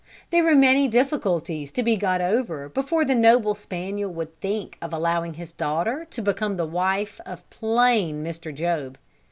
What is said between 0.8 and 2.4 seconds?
difficulties to be got